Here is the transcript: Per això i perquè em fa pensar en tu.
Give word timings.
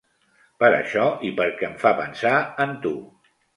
Per 0.63 0.69
això 0.77 1.03
i 1.29 1.31
perquè 1.41 1.69
em 1.69 1.77
fa 1.85 1.93
pensar 2.01 2.35
en 2.69 2.77
tu. 2.89 2.95